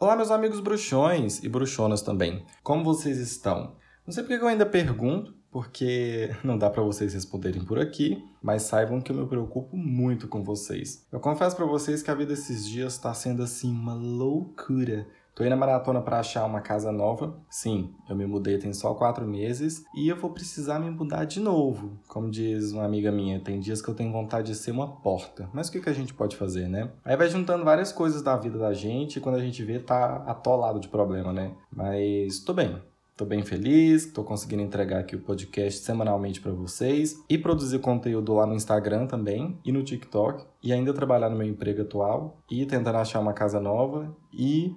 [0.00, 2.42] Olá, meus amigos bruxões e bruxonas também.
[2.62, 3.76] Como vocês estão?
[4.06, 8.62] Não sei porque eu ainda pergunto, porque não dá para vocês responderem por aqui, mas
[8.62, 11.06] saibam que eu me preocupo muito com vocês.
[11.12, 15.06] Eu confesso para vocês que a vida esses dias está sendo assim uma loucura.
[15.40, 17.34] Tô indo na maratona para achar uma casa nova.
[17.48, 21.40] Sim, eu me mudei tem só quatro meses e eu vou precisar me mudar de
[21.40, 21.98] novo.
[22.06, 25.48] Como diz uma amiga minha, tem dias que eu tenho vontade de ser uma porta.
[25.54, 26.90] Mas o que, que a gente pode fazer, né?
[27.02, 30.16] Aí vai juntando várias coisas da vida da gente e quando a gente vê, tá
[30.26, 31.52] atolado de problema, né?
[31.74, 32.76] Mas tô bem.
[33.16, 38.34] Tô bem feliz, tô conseguindo entregar aqui o podcast semanalmente para vocês e produzir conteúdo
[38.34, 42.66] lá no Instagram também e no TikTok e ainda trabalhar no meu emprego atual e
[42.66, 44.74] tentando achar uma casa nova e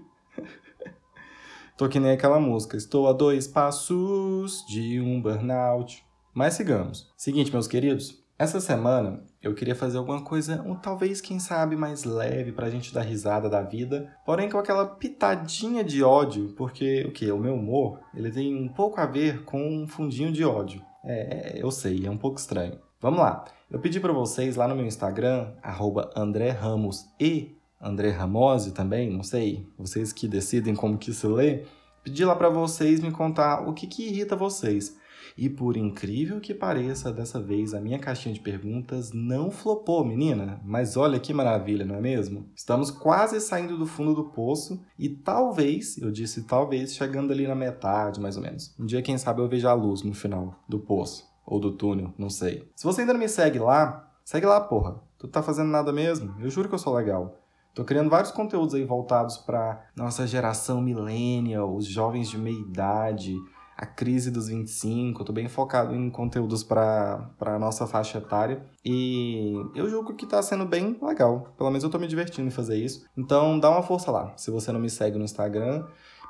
[1.84, 2.78] Tô que nem aquela música.
[2.78, 6.02] Estou a dois passos de um burnout.
[6.34, 7.12] Mas sigamos.
[7.18, 8.24] Seguinte, meus queridos.
[8.40, 12.94] Essa semana eu queria fazer alguma coisa, um talvez, quem sabe, mais leve pra gente
[12.94, 17.30] dar risada da vida, porém com aquela pitadinha de ódio, porque o que?
[17.30, 20.82] O meu humor, ele tem um pouco a ver com um fundinho de ódio.
[21.04, 22.80] É, eu sei, é um pouco estranho.
[23.02, 23.44] Vamos lá.
[23.70, 29.12] Eu pedi para vocês lá no meu Instagram, arroba André Ramos e André Ramose também,
[29.12, 31.66] não sei, vocês que decidem como que se lê,
[32.04, 34.98] pedi lá para vocês me contar o que, que irrita vocês.
[35.38, 40.62] E por incrível que pareça, dessa vez a minha caixinha de perguntas não flopou, menina.
[40.64, 42.50] Mas olha que maravilha, não é mesmo?
[42.56, 47.56] Estamos quase saindo do fundo do poço e talvez, eu disse talvez, chegando ali na
[47.56, 48.76] metade mais ou menos.
[48.80, 52.14] Um dia, quem sabe, eu veja a luz no final do poço ou do túnel,
[52.18, 52.70] não sei.
[52.76, 55.02] Se você ainda não me segue lá, segue lá, porra.
[55.18, 56.36] Tu tá fazendo nada mesmo?
[56.40, 57.43] Eu juro que eu sou legal.
[57.74, 63.36] Tô criando vários conteúdos aí voltados para nossa geração millennial, os jovens de meia idade,
[63.76, 65.24] a crise dos 25.
[65.24, 70.42] Tô bem focado em conteúdos para a nossa faixa etária e eu julgo que tá
[70.44, 71.52] sendo bem legal.
[71.58, 73.08] Pelo menos eu tô me divertindo em fazer isso.
[73.18, 74.34] Então dá uma força lá.
[74.38, 75.84] Se você não me segue no Instagram,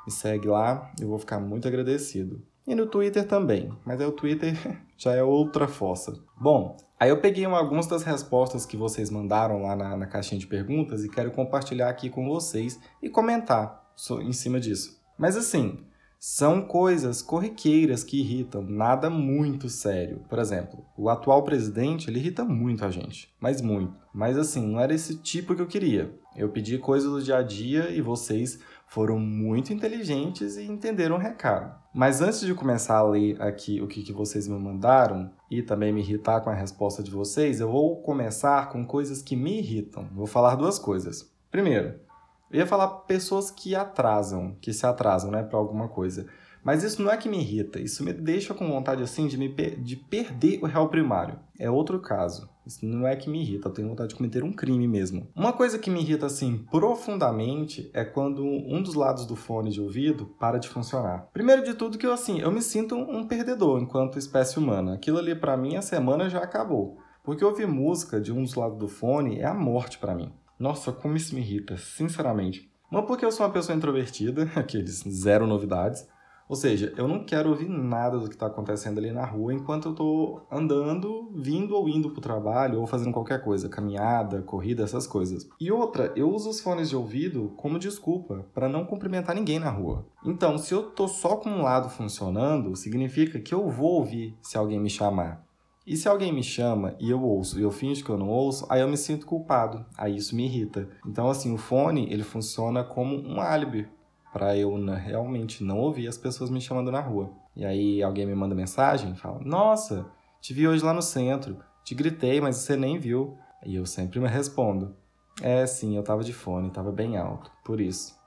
[0.06, 2.42] me segue lá, eu vou ficar muito agradecido.
[2.66, 4.56] E no Twitter também, mas é o Twitter
[4.96, 6.18] já é outra fossa.
[6.40, 6.74] Bom,
[7.04, 11.04] aí eu peguei algumas das respostas que vocês mandaram lá na, na caixinha de perguntas
[11.04, 13.92] e quero compartilhar aqui com vocês e comentar
[14.22, 14.98] em cima disso.
[15.18, 15.84] Mas assim,
[16.26, 20.22] são coisas corriqueiras que irritam, nada muito sério.
[20.26, 23.94] Por exemplo, o atual presidente, ele irrita muito a gente, mas muito.
[24.10, 26.18] Mas assim, não era esse tipo que eu queria.
[26.34, 31.18] Eu pedi coisas do dia a dia e vocês foram muito inteligentes e entenderam o
[31.18, 31.78] recado.
[31.94, 36.00] Mas antes de começar a ler aqui o que, vocês me mandaram e também me
[36.00, 40.08] irritar com a resposta de vocês, eu vou começar com coisas que me irritam.
[40.10, 41.30] Vou falar duas coisas.
[41.50, 42.00] Primeiro,
[42.50, 46.26] eu ia falar pessoas que atrasam, que se atrasam, né, para alguma coisa.
[46.64, 49.50] Mas isso não é que me irrita, isso me deixa com vontade assim de, me
[49.50, 51.38] per de perder o réu primário.
[51.58, 52.48] É outro caso.
[52.66, 55.28] Isso não é que me irrita, eu tenho vontade de cometer um crime mesmo.
[55.36, 59.82] Uma coisa que me irrita assim profundamente é quando um dos lados do fone de
[59.82, 61.28] ouvido para de funcionar.
[61.34, 64.94] Primeiro de tudo que eu assim, eu me sinto um perdedor enquanto espécie humana.
[64.94, 66.96] Aquilo ali para mim a semana já acabou.
[67.22, 70.32] Porque ouvir música de um dos lados do fone é a morte para mim.
[70.58, 72.70] Nossa, como isso me irrita, sinceramente.
[72.90, 76.06] Uma porque eu sou uma pessoa introvertida, aqueles zero novidades.
[76.46, 79.86] Ou seja, eu não quero ouvir nada do que está acontecendo ali na rua enquanto
[79.86, 84.84] eu estou andando, vindo ou indo para o trabalho ou fazendo qualquer coisa, caminhada, corrida,
[84.84, 85.48] essas coisas.
[85.58, 89.70] E outra, eu uso os fones de ouvido como desculpa para não cumprimentar ninguém na
[89.70, 90.06] rua.
[90.22, 94.58] Então, se eu tô só com um lado funcionando, significa que eu vou ouvir se
[94.58, 95.42] alguém me chamar.
[95.86, 98.66] E se alguém me chama e eu ouço e eu finjo que eu não ouço,
[98.70, 99.84] aí eu me sinto culpado.
[99.98, 100.88] Aí isso me irrita.
[101.06, 103.86] Então, assim, o fone, ele funciona como um álibi
[104.32, 107.30] para eu realmente não ouvir as pessoas me chamando na rua.
[107.54, 110.06] E aí alguém me manda mensagem, fala: "Nossa,
[110.40, 111.58] te vi hoje lá no centro.
[111.84, 113.36] Te gritei, mas você nem viu".
[113.64, 114.96] E eu sempre me respondo:
[115.42, 118.23] "É, sim, eu tava de fone, tava bem alto, por isso".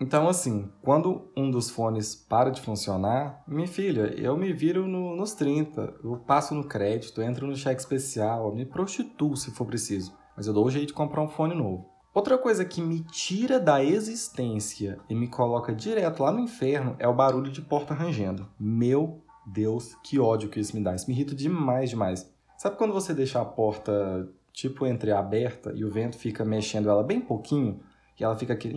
[0.00, 5.14] Então, assim, quando um dos fones para de funcionar, minha filha, eu me viro no,
[5.14, 10.16] nos 30, eu passo no crédito, entro no cheque especial, me prostituo se for preciso,
[10.34, 11.86] mas eu dou o jeito de comprar um fone novo.
[12.14, 17.06] Outra coisa que me tira da existência e me coloca direto lá no inferno é
[17.06, 18.48] o barulho de porta rangendo.
[18.58, 20.94] Meu Deus, que ódio que isso me dá.
[20.94, 22.28] Isso me irrita demais, demais.
[22.56, 27.20] Sabe quando você deixa a porta, tipo, entreaberta e o vento fica mexendo ela bem
[27.20, 27.80] pouquinho?
[28.20, 28.76] E ela fica aquele...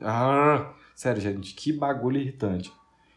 [0.00, 2.72] Ah, sério, gente, que bagulho irritante.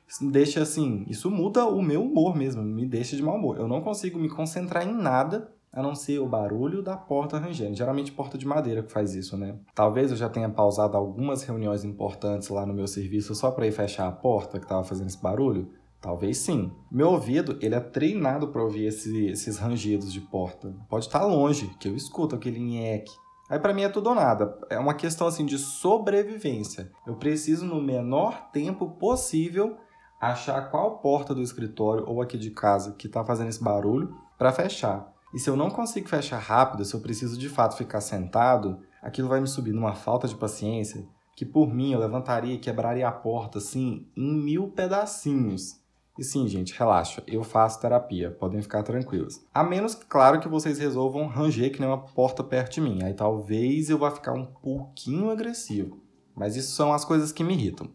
[0.07, 1.05] Isso deixa assim...
[1.07, 3.57] Isso muda o meu humor mesmo, me deixa de mau humor.
[3.57, 7.77] Eu não consigo me concentrar em nada a não ser o barulho da porta rangendo.
[7.77, 9.55] Geralmente porta de madeira que faz isso, né?
[9.73, 13.71] Talvez eu já tenha pausado algumas reuniões importantes lá no meu serviço só para ir
[13.71, 15.71] fechar a porta que estava fazendo esse barulho.
[16.01, 16.71] Talvez sim.
[16.91, 20.75] Meu ouvido, ele é treinado para ouvir esse, esses rangidos de porta.
[20.89, 23.13] Pode estar tá longe, que eu escuto aquele nheque,
[23.51, 24.57] Aí para mim é tudo ou nada.
[24.69, 26.89] É uma questão assim de sobrevivência.
[27.05, 29.75] Eu preciso no menor tempo possível
[30.21, 34.53] achar qual porta do escritório ou aqui de casa que está fazendo esse barulho para
[34.53, 35.11] fechar.
[35.33, 39.27] E se eu não consigo fechar rápido, se eu preciso de fato ficar sentado, aquilo
[39.27, 41.05] vai me subir numa falta de paciência
[41.35, 45.80] que por mim eu levantaria e quebraria a porta assim em mil pedacinhos.
[46.21, 49.43] E sim, gente, relaxa, eu faço terapia, podem ficar tranquilos.
[49.51, 53.01] A menos, claro, que vocês resolvam ranger que nem uma porta perto de mim.
[53.01, 55.99] Aí talvez eu vá ficar um pouquinho agressivo.
[56.35, 57.89] Mas isso são as coisas que me irritam.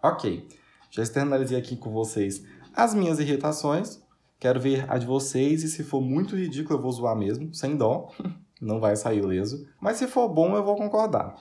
[0.00, 0.46] Ok,
[0.92, 4.00] já externalizei aqui com vocês as minhas irritações.
[4.38, 7.76] Quero ver a de vocês e se for muito ridículo eu vou zoar mesmo, sem
[7.76, 8.12] dó.
[8.62, 9.66] Não vai sair leso.
[9.80, 11.34] Mas se for bom eu vou concordar.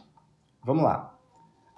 [0.66, 1.11] Vamos lá.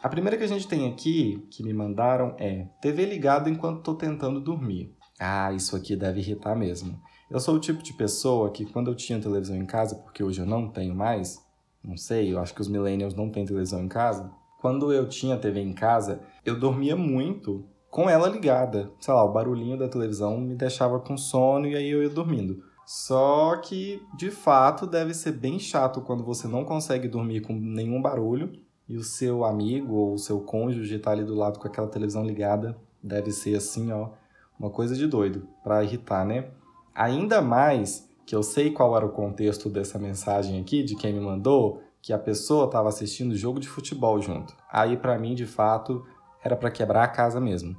[0.03, 3.95] A primeira que a gente tem aqui, que me mandaram, é TV ligada enquanto estou
[3.95, 4.93] tentando dormir.
[5.17, 7.01] Ah, isso aqui deve irritar mesmo.
[7.31, 10.41] Eu sou o tipo de pessoa que quando eu tinha televisão em casa, porque hoje
[10.41, 11.41] eu não tenho mais,
[11.81, 14.29] não sei, eu acho que os millennials não têm televisão em casa,
[14.59, 18.91] quando eu tinha TV em casa, eu dormia muito com ela ligada.
[18.99, 22.61] Sei lá, o barulhinho da televisão me deixava com sono e aí eu ia dormindo.
[22.85, 28.01] Só que, de fato, deve ser bem chato quando você não consegue dormir com nenhum
[28.01, 28.51] barulho
[28.93, 32.23] e o seu amigo ou o seu cônjuge está ali do lado com aquela televisão
[32.23, 32.77] ligada.
[33.01, 34.09] Deve ser assim, ó,
[34.57, 36.51] uma coisa de doido, para irritar, né?
[36.93, 41.19] Ainda mais que eu sei qual era o contexto dessa mensagem aqui, de quem me
[41.19, 44.55] mandou, que a pessoa estava assistindo jogo de futebol junto.
[44.71, 46.05] Aí para mim, de fato,
[46.43, 47.75] era para quebrar a casa mesmo.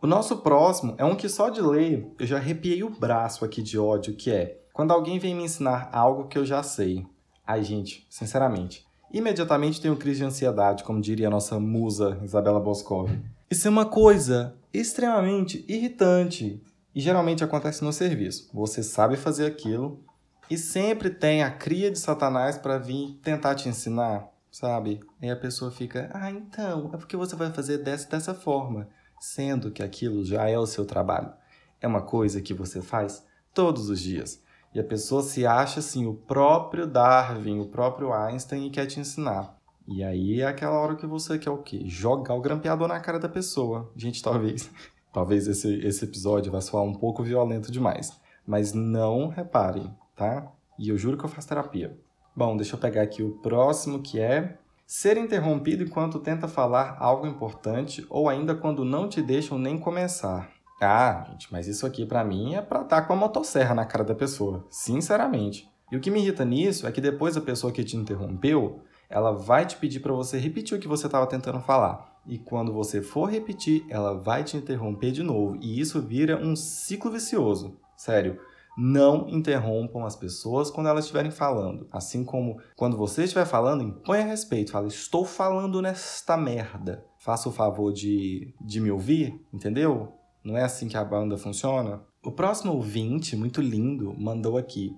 [0.00, 3.60] O nosso próximo é um que só de ler eu já arrepiei o braço aqui
[3.60, 7.04] de ódio, que é quando alguém vem me ensinar algo que eu já sei.
[7.44, 13.10] Ai, gente, sinceramente, imediatamente tenho crise de ansiedade, como diria a nossa musa Isabela Boscov.
[13.50, 16.62] Isso é uma coisa extremamente irritante
[16.94, 18.50] e geralmente acontece no serviço.
[18.52, 20.04] Você sabe fazer aquilo,
[20.50, 25.00] e sempre tem a cria de Satanás para vir tentar te ensinar, sabe?
[25.20, 28.88] Aí a pessoa fica, ah, então, é porque você vai fazer dessa dessa forma,
[29.20, 31.32] sendo que aquilo já é o seu trabalho.
[31.80, 34.42] É uma coisa que você faz todos os dias.
[34.74, 39.00] E a pessoa se acha assim, o próprio Darwin, o próprio Einstein e quer te
[39.00, 39.56] ensinar.
[39.86, 41.82] E aí é aquela hora que você quer o quê?
[41.86, 43.90] Jogar o grampeador na cara da pessoa.
[43.96, 44.70] Gente, talvez,
[45.12, 48.12] talvez esse, esse episódio vá soar um pouco violento demais.
[48.46, 50.52] Mas não reparem, tá?
[50.78, 51.98] E eu juro que eu faço terapia.
[52.36, 57.26] Bom, deixa eu pegar aqui o próximo que é ser interrompido enquanto tenta falar algo
[57.26, 60.50] importante ou ainda quando não te deixam nem começar.
[60.80, 64.04] Ah, gente, mas isso aqui para mim é pra dar com a motosserra na cara
[64.04, 65.68] da pessoa, sinceramente.
[65.90, 69.32] E o que me irrita nisso é que depois a pessoa que te interrompeu, ela
[69.32, 72.18] vai te pedir para você repetir o que você estava tentando falar.
[72.26, 75.56] E quando você for repetir, ela vai te interromper de novo.
[75.60, 77.78] E isso vira um ciclo vicioso.
[77.96, 78.38] Sério,
[78.76, 81.88] não interrompam as pessoas quando elas estiverem falando.
[81.90, 84.72] Assim como quando você estiver falando, imponha respeito.
[84.72, 87.04] Fala, estou falando nesta merda.
[87.18, 90.17] Faça o favor de, de me ouvir, entendeu?
[90.42, 92.02] Não é assim que a banda funciona?
[92.22, 94.94] O próximo ouvinte, muito lindo, mandou aqui.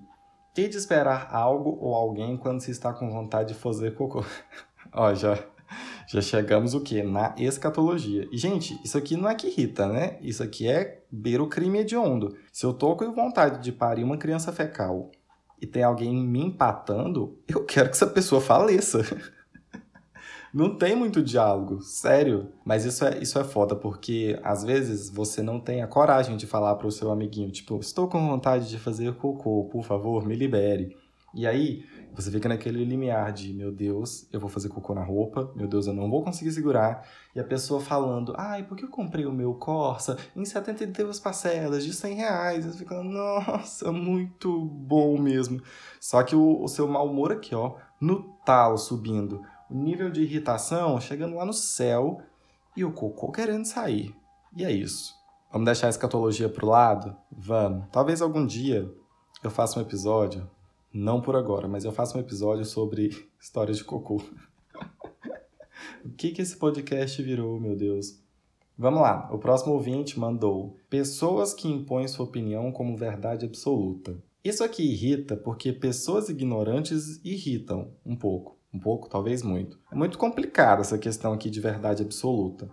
[0.53, 4.23] Tente esperar algo ou alguém quando se está com vontade de fazer cocô.
[4.93, 5.37] Ó, já,
[6.07, 7.03] já chegamos o quê?
[7.03, 8.27] Na escatologia.
[8.31, 10.17] E, gente, isso aqui não é que irrita, né?
[10.21, 12.35] Isso aqui é beira o crime hediondo.
[12.51, 15.11] Se eu tô com vontade de parir uma criança fecal
[15.61, 18.99] e tem alguém me empatando, eu quero que essa pessoa faleça.
[20.53, 22.49] não tem muito diálogo, sério.
[22.65, 26.45] Mas isso é, isso é foda, porque às vezes você não tem a coragem de
[26.45, 30.95] falar pro seu amiguinho, tipo, estou com vontade de fazer cocô, por favor, me libere.
[31.33, 35.49] E aí, você fica naquele limiar de, meu Deus, eu vou fazer cocô na roupa,
[35.55, 37.07] meu Deus, eu não vou conseguir segurar.
[37.33, 41.85] E a pessoa falando, ai, por que eu comprei o meu Corsa em 72 parcelas
[41.85, 42.65] de 100 reais?
[42.65, 45.61] Você fica, nossa, muito bom mesmo.
[46.01, 49.41] Só que o, o seu mau humor aqui, ó, no talo subindo.
[49.71, 52.21] O nível de irritação chegando lá no céu
[52.75, 54.13] e o cocô querendo sair.
[54.53, 55.15] E é isso.
[55.49, 57.15] Vamos deixar a escatologia pro lado?
[57.31, 57.85] Vamos.
[57.89, 58.93] Talvez algum dia
[59.41, 60.45] eu faça um episódio
[60.93, 63.09] não por agora, mas eu faço um episódio sobre
[63.39, 64.21] histórias de cocô.
[66.03, 68.19] o que que esse podcast virou, meu Deus?
[68.77, 74.17] Vamos lá, o próximo ouvinte mandou: Pessoas que impõem sua opinião como verdade absoluta.
[74.43, 79.79] Isso aqui irrita porque pessoas ignorantes irritam um pouco, um pouco, talvez muito.
[79.91, 82.69] É muito complicada essa questão aqui de verdade absoluta.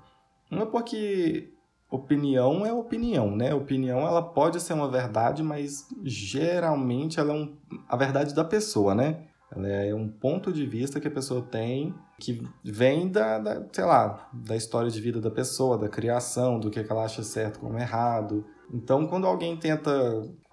[0.50, 1.52] Não é porque
[1.90, 3.54] opinião é opinião, né?
[3.54, 7.56] Opinião ela pode ser uma verdade, mas geralmente ela é um,
[7.88, 9.24] a verdade da pessoa, né?
[9.50, 13.84] Ela é um ponto de vista que a pessoa tem que vem da, da sei
[13.84, 17.60] lá, da história de vida da pessoa, da criação, do que, que ela acha certo
[17.60, 18.44] como errado.
[18.72, 19.90] Então, quando alguém tenta.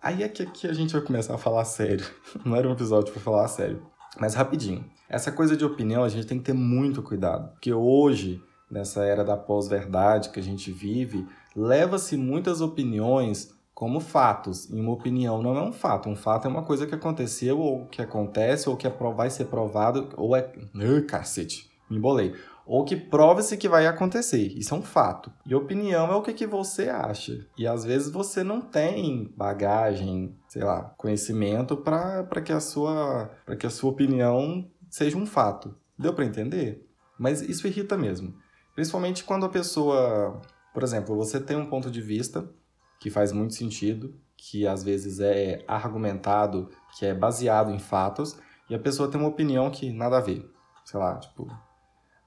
[0.01, 2.05] Aí é que, que a gente vai começar a falar sério.
[2.45, 3.85] Não era um episódio para falar sério.
[4.19, 4.85] Mas rapidinho.
[5.09, 9.23] Essa coisa de opinião a gente tem que ter muito cuidado, porque hoje, nessa era
[9.23, 14.69] da pós-verdade que a gente vive, leva-se muitas opiniões como fatos.
[14.69, 16.09] E uma opinião não é um fato.
[16.09, 19.45] Um fato é uma coisa que aconteceu, ou que acontece, ou que é, vai ser
[19.45, 20.51] provado, ou é.
[20.73, 22.33] Uh, cacete, me embolei.
[22.65, 24.47] Ou que prove-se que vai acontecer.
[24.57, 25.31] Isso é um fato.
[25.45, 27.45] E opinião é o que, que você acha.
[27.55, 33.67] E às vezes você não tem bagagem, sei lá, conhecimento para que, a sua, que
[33.67, 34.65] a sua opinião
[34.95, 35.75] seja um fato.
[35.99, 36.87] Deu para entender?
[37.19, 38.33] Mas isso irrita mesmo.
[38.73, 40.41] Principalmente quando a pessoa.
[40.73, 42.49] Por exemplo, você tem um ponto de vista
[42.97, 48.75] que faz muito sentido, que às vezes é argumentado, que é baseado em fatos, e
[48.75, 50.49] a pessoa tem uma opinião que nada a ver.
[50.85, 51.45] Sei lá, tipo,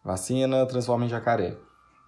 [0.04, 1.56] vacina transforma em jacaré.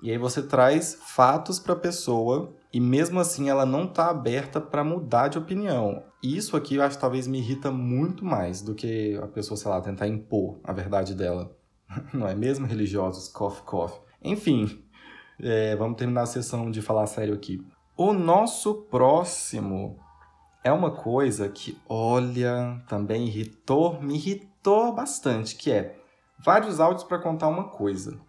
[0.03, 4.61] E aí você traz fatos para a pessoa e mesmo assim ela não está aberta
[4.61, 6.10] para mudar de opinião.
[6.23, 9.71] Isso aqui eu acho que talvez me irrita muito mais do que a pessoa, sei
[9.71, 11.57] lá, tentar impor a verdade dela.
[12.13, 13.29] Não é mesmo, religiosos?
[13.29, 13.93] Cough, cough.
[14.23, 14.85] Enfim,
[15.41, 17.65] é, vamos terminar a sessão de falar sério aqui.
[17.97, 19.99] O nosso próximo
[20.63, 25.99] é uma coisa que, olha, também irritou, me irritou bastante, que é
[26.39, 28.21] vários áudios para contar uma coisa.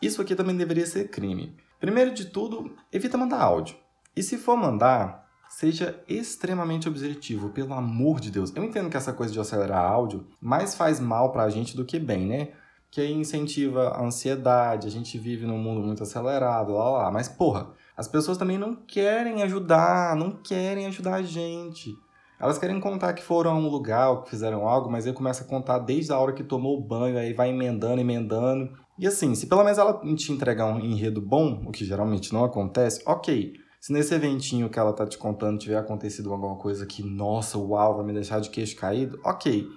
[0.00, 1.54] Isso aqui também deveria ser crime.
[1.78, 3.76] Primeiro de tudo, evita mandar áudio.
[4.14, 5.25] E se for mandar,
[5.56, 8.54] seja extremamente objetivo, pelo amor de Deus.
[8.54, 11.82] Eu entendo que essa coisa de acelerar áudio mais faz mal para a gente do
[11.82, 12.48] que bem, né?
[12.90, 17.10] Que aí incentiva a ansiedade, a gente vive num mundo muito acelerado, lá, lá.
[17.10, 21.94] Mas, porra, as pessoas também não querem ajudar, não querem ajudar a gente.
[22.38, 25.42] Elas querem contar que foram a um lugar ou que fizeram algo, mas aí começa
[25.42, 28.74] a contar desde a hora que tomou o banho, aí vai emendando, emendando.
[28.98, 32.44] E assim, se pelo menos ela te entregar um enredo bom, o que geralmente não
[32.44, 33.64] acontece, ok.
[33.86, 37.94] Se nesse eventinho que ela tá te contando tiver acontecido alguma coisa que, nossa, uau,
[37.94, 39.68] vai me deixar de queixo caído, ok.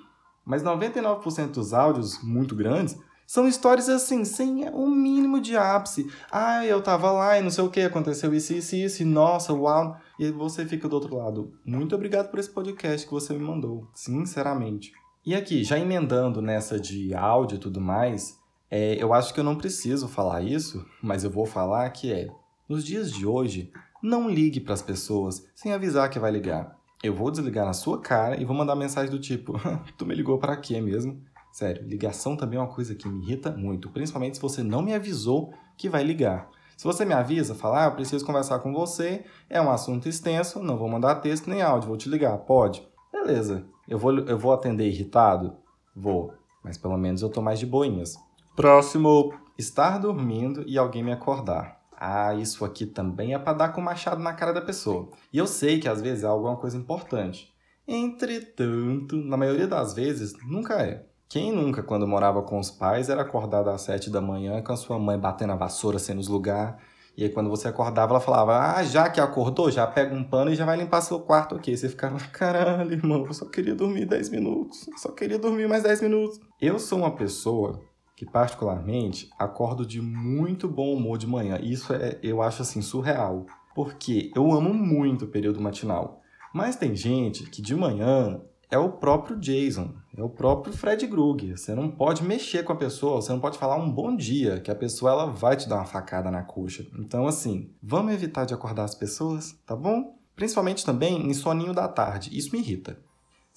[0.44, 2.98] Mas 99% dos áudios muito grandes
[3.28, 6.12] são histórias assim, sem o um mínimo de ápice.
[6.32, 9.54] Ah, eu tava lá e não sei o que, aconteceu isso, isso, isso, e nossa,
[9.54, 9.96] uau.
[10.18, 11.54] E você fica do outro lado.
[11.64, 14.92] Muito obrigado por esse podcast que você me mandou, sinceramente.
[15.24, 18.40] E aqui, já emendando nessa de áudio e tudo mais,
[18.72, 22.28] é, eu acho que eu não preciso falar isso, mas eu vou falar que é,
[22.68, 23.72] nos dias de hoje,
[24.02, 26.78] não ligue para as pessoas sem avisar que vai ligar.
[27.04, 29.54] Eu vou desligar na sua cara e vou mandar mensagem do tipo:
[29.98, 31.22] Tu me ligou para quê mesmo?
[31.52, 34.94] Sério, ligação também é uma coisa que me irrita muito, principalmente se você não me
[34.94, 36.50] avisou que vai ligar.
[36.78, 40.64] Se você me avisa, fala, ah, eu preciso conversar com você, é um assunto extenso,
[40.64, 42.88] não vou mandar texto nem áudio, vou te ligar, pode?
[43.12, 43.66] Beleza.
[43.88, 45.58] Eu vou, eu vou atender irritado?
[45.94, 46.34] Vou.
[46.64, 48.18] Mas pelo menos eu tô mais de boinhas.
[48.56, 49.34] Próximo.
[49.58, 51.79] Estar dormindo e alguém me acordar.
[52.02, 55.10] Ah, isso aqui também é para dar com o machado na cara da pessoa.
[55.34, 57.54] E eu sei que às vezes é alguma coisa importante.
[57.86, 61.06] Entretanto, na maioria das vezes, nunca é.
[61.28, 64.78] Quem nunca, quando morava com os pais, era acordado às sete da manhã com a
[64.78, 66.80] sua mãe batendo a vassoura sem nos lugar.
[67.18, 70.52] E aí, quando você acordava, ela falava: Ah, já que acordou, já pega um pano
[70.52, 71.76] e já vai limpar seu quarto aqui.
[71.76, 74.88] Você ficava: Caralho, irmão, eu só queria dormir 10 minutos.
[74.88, 76.40] Eu só queria dormir mais 10 minutos.
[76.62, 77.82] Eu sou uma pessoa
[78.20, 81.58] que, particularmente, acordo de muito bom humor de manhã.
[81.64, 83.46] Isso é, eu acho assim, surreal.
[83.74, 86.20] Porque eu amo muito o período matinal.
[86.54, 91.56] Mas tem gente que de manhã é o próprio Jason, é o próprio Fred Krug.
[91.56, 94.70] Você não pode mexer com a pessoa, você não pode falar um bom dia, que
[94.70, 96.86] a pessoa ela vai te dar uma facada na coxa.
[97.00, 100.20] Então, assim, vamos evitar de acordar as pessoas, tá bom?
[100.36, 102.38] Principalmente também em soninho da tarde.
[102.38, 103.00] Isso me irrita.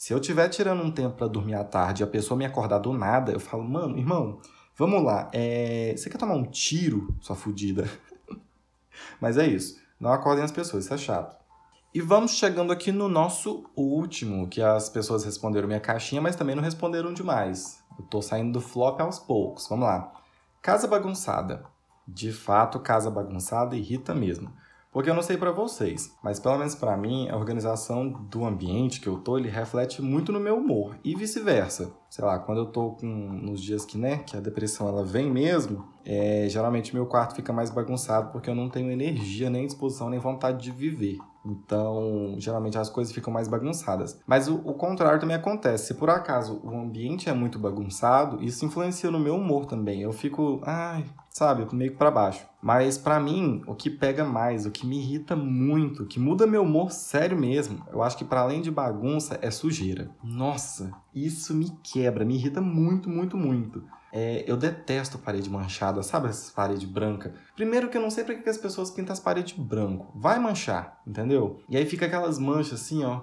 [0.02, 2.80] Se eu tiver tirando um tempo para dormir à tarde e a pessoa me acordar
[2.80, 4.40] do nada, eu falo, mano, irmão,
[4.76, 5.94] vamos lá, é...
[5.96, 7.88] você quer tomar um tiro, sua fudida?
[9.22, 9.80] Mas é isso.
[10.00, 11.36] Não acordem as pessoas, isso é chato.
[11.94, 16.56] E vamos chegando aqui no nosso último, que as pessoas responderam minha caixinha, mas também
[16.56, 17.80] não responderam demais.
[17.96, 19.68] Eu tô saindo do flop aos poucos.
[19.68, 20.12] Vamos lá.
[20.60, 21.64] Casa bagunçada.
[22.08, 24.52] De fato, casa bagunçada irrita mesmo.
[24.92, 29.00] Porque eu não sei para vocês, mas pelo menos para mim, a organização do ambiente
[29.00, 31.94] que eu tô, ele reflete muito no meu humor e vice-versa.
[32.10, 35.30] Sei lá, quando eu tô com nos dias que, né, que a depressão ela vem
[35.30, 40.10] mesmo, é, geralmente meu quarto fica mais bagunçado porque eu não tenho energia, nem disposição,
[40.10, 41.16] nem vontade de viver.
[41.44, 44.20] Então, geralmente as coisas ficam mais bagunçadas.
[44.26, 45.88] Mas o, o, contrário também acontece.
[45.88, 50.02] Se por acaso o ambiente é muito bagunçado, isso influencia no meu humor também.
[50.02, 52.46] Eu fico, ai, sabe, meio para baixo.
[52.60, 56.62] Mas para mim, o que pega mais, o que me irrita muito, que muda meu
[56.62, 60.10] humor sério mesmo, eu acho que para além de bagunça é sujeira.
[60.22, 63.82] Nossa, isso me quebra, me irrita muito, muito, muito.
[64.12, 67.32] É, eu detesto parede manchada, sabe essas paredes brancas?
[67.56, 70.12] Primeiro que eu não sei pra que as pessoas pintam as paredes branco.
[70.14, 71.62] Vai manchar, entendeu?
[71.66, 73.22] E aí fica aquelas manchas assim, ó.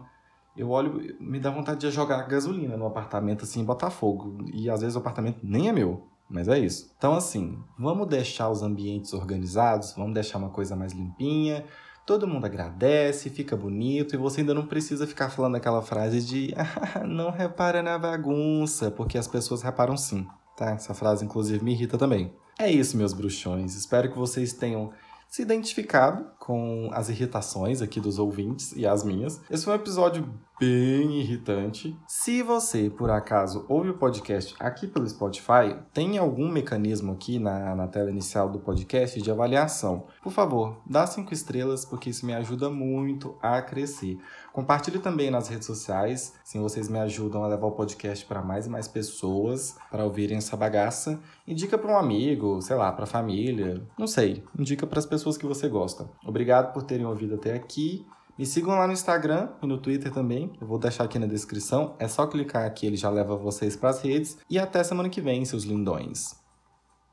[0.57, 4.45] eu olho, me dá vontade de jogar gasolina no apartamento assim, botar fogo.
[4.51, 6.07] E às vezes o apartamento nem é meu.
[6.29, 6.93] Mas é isso.
[6.97, 11.65] Então, assim, vamos deixar os ambientes organizados, vamos deixar uma coisa mais limpinha.
[12.05, 16.53] Todo mundo agradece, fica bonito e você ainda não precisa ficar falando aquela frase de
[16.57, 20.27] ah, não repara na bagunça, porque as pessoas reparam sim,
[20.59, 20.71] tá?
[20.71, 22.33] Essa frase, inclusive, me irrita também.
[22.59, 23.75] É isso, meus bruxões.
[23.75, 24.91] Espero que vocês tenham
[25.29, 29.39] se identificado com as irritações aqui dos ouvintes e as minhas.
[29.49, 30.27] Esse foi um episódio
[30.59, 31.97] bem irritante.
[32.05, 37.73] Se você, por acaso, ouve o podcast aqui pelo Spotify, tem algum mecanismo aqui na,
[37.75, 40.07] na tela inicial do podcast de avaliação.
[40.21, 44.19] Por favor, dá cinco estrelas, porque isso me ajuda muito a crescer.
[44.51, 48.65] Compartilhe também nas redes sociais, se vocês me ajudam a levar o podcast para mais
[48.65, 51.19] e mais pessoas para ouvirem essa bagaça.
[51.47, 54.43] Indica para um amigo, sei lá, para família, não sei.
[54.57, 56.09] Indica para as pessoas que você gosta.
[56.25, 58.05] Obrigado por terem ouvido até aqui.
[58.39, 60.53] Me sigam lá no Instagram e no Twitter também.
[60.61, 61.97] Eu vou deixar aqui na descrição.
[61.99, 64.37] É só clicar aqui, ele já leva vocês para as redes.
[64.49, 66.38] E até semana que vem, seus lindões.